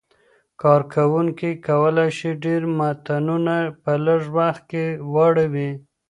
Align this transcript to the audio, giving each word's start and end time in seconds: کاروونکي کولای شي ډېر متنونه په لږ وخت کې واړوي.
کاروونکي 0.61 1.51
کولای 1.67 2.09
شي 2.17 2.29
ډېر 2.43 2.61
متنونه 2.77 3.55
په 3.83 3.91
لږ 4.05 4.21
وخت 4.37 4.63
کې 4.71 4.83
واړوي. 5.13 5.71